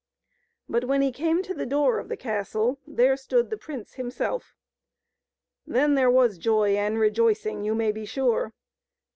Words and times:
But 0.67 0.85
when 0.85 1.03
he 1.03 1.11
came 1.11 1.43
to 1.43 1.53
the 1.53 1.67
door 1.67 1.99
of 1.99 2.09
the 2.09 2.17
castle, 2.17 2.79
there 2.87 3.15
stood 3.15 3.51
the 3.51 3.55
prince 3.55 3.93
himself. 3.93 4.55
Then 5.67 5.93
there 5.93 6.09
was 6.09 6.39
joy 6.39 6.75
and 6.75 6.97
rejoicing, 6.97 7.63
you 7.63 7.75
may 7.75 7.91
be 7.91 8.05
sure 8.07 8.51